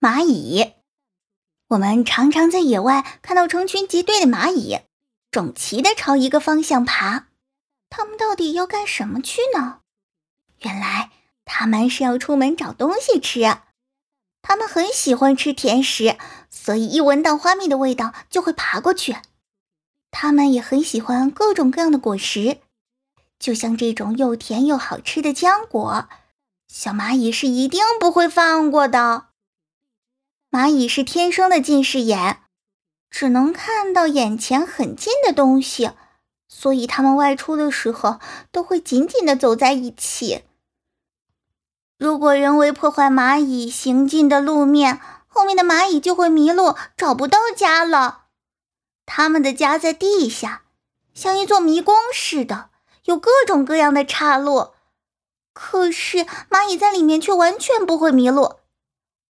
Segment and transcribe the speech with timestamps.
[0.00, 0.72] 蚂蚁，
[1.68, 4.78] 我们常常在野外看到成群结队的蚂蚁，
[5.30, 7.26] 整齐的朝一个方向爬。
[7.90, 9.80] 它们到底要干什么去呢？
[10.60, 11.10] 原来，
[11.44, 13.42] 它们是要出门找东西吃。
[14.40, 16.16] 它们很喜欢吃甜食，
[16.48, 19.16] 所以一闻到花蜜的味道就会爬过去。
[20.10, 22.56] 它们也很喜欢各种各样的果实，
[23.38, 26.08] 就像这种又甜又好吃的浆果，
[26.68, 29.26] 小蚂蚁是一定不会放过的。
[30.50, 32.40] 蚂蚁是天生的近视眼，
[33.08, 35.92] 只能看到眼前很近的东西，
[36.48, 38.18] 所以它们外出的时候
[38.50, 40.42] 都会紧紧的走在一起。
[41.96, 48.24] 如果人为破坏蚂蚁行进的路面，后面的蚂蚁就会迷路，找不到家了。
[49.06, 50.62] 它们的家在地下，
[51.14, 52.70] 像一座迷宫似的，
[53.04, 54.70] 有各种各样的岔路。
[55.52, 58.59] 可是蚂蚁在里面却完全不会迷路。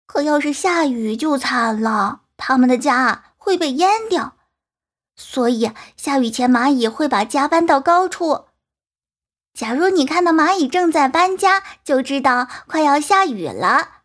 [0.07, 4.37] 可要是下雨就惨了，他们的家会被淹掉。
[5.15, 8.45] 所以下雨前，蚂蚁会把家搬到高处。
[9.53, 14.03] 假如你看到蚂蚁正在搬家，就知道快要下雨了。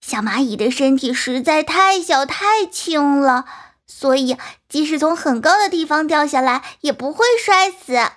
[0.00, 3.44] 小蚂蚁的身体实在太小太轻了，
[3.86, 8.12] 所以即使从很高的地方掉下来，也不会摔死。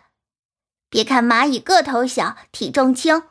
[0.90, 3.24] 别看蚂蚁个头小，体重轻，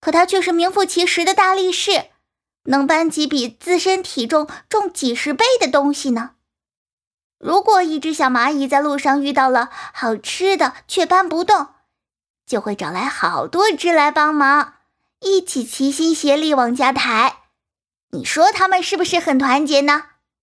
[0.00, 2.06] 可它却是名副其实的大力士。
[2.64, 6.32] 能搬起比自身体重重几十倍的东西呢。
[7.38, 11.68] 如果一只小蚂蚁在路上遇到了好吃的却搬不动，
[12.44, 14.74] 就会找来好多只来帮忙，
[15.20, 17.42] 一起齐心协力往家抬。
[18.10, 20.07] 你说他们是不是很团结呢？